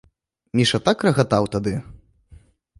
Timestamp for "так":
0.87-1.05